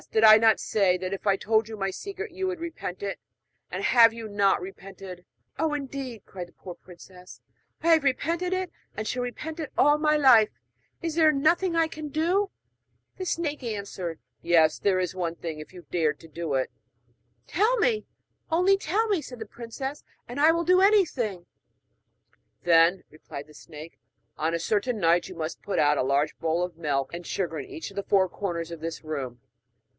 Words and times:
did 0.11 0.23
I 0.23 0.39
not 0.39 0.59
say 0.59 0.97
that 0.97 1.13
if 1.13 1.27
I 1.27 1.35
told 1.37 1.69
you 1.69 1.77
my 1.77 1.91
secret 1.91 2.31
you 2.31 2.47
would 2.47 2.59
repent 2.59 3.03
it? 3.03 3.19
and 3.69 3.83
have 3.83 4.11
you 4.13 4.27
not 4.27 4.59
repented?' 4.59 5.25
'Oh, 5.59 5.75
indeed!' 5.75 6.25
cried 6.25 6.47
the 6.47 6.53
poor 6.53 6.73
princess, 6.73 7.39
'I 7.83 7.87
have 7.93 8.03
repented 8.03 8.51
it, 8.51 8.71
and 8.97 9.07
shall 9.07 9.21
repent 9.21 9.59
it 9.59 9.71
all 9.77 9.99
my 9.99 10.17
life! 10.17 10.49
Is 11.03 11.13
there 11.13 11.31
nothing 11.31 11.75
I 11.75 11.87
can 11.87 12.09
do?' 12.09 12.49
And 13.13 13.19
the 13.19 13.25
snake 13.27 13.61
answered: 13.61 14.17
'Yes, 14.41 14.79
there 14.79 14.99
is 14.99 15.13
one 15.13 15.35
thing, 15.35 15.59
if 15.59 15.71
you 15.71 15.85
dared 15.91 16.19
to 16.21 16.27
do 16.27 16.55
it.' 16.55 16.71
'Only 17.55 18.05
tell 18.77 19.07
me,' 19.07 19.21
said 19.21 19.37
the 19.37 19.45
princess, 19.45 20.03
'and 20.27 20.39
I 20.39 20.51
will 20.51 20.63
do 20.63 20.81
anything!' 20.81 21.45
'Then,' 22.63 23.03
replied 23.11 23.45
the 23.45 23.53
snake, 23.53 23.99
'on 24.35 24.55
a 24.55 24.59
certain 24.59 24.97
night 24.99 25.29
you 25.29 25.35
must 25.35 25.61
put 25.61 25.77
a 25.77 26.01
large 26.01 26.35
bowl 26.39 26.63
of 26.63 26.75
milk 26.75 27.13
and 27.13 27.25
sugar 27.27 27.59
in 27.59 27.69
each 27.69 27.91
of 27.91 27.95
the 27.95 28.03
four 28.03 28.27
corners 28.27 28.71
of 28.71 28.79
this 28.81 29.03
room. 29.03 29.39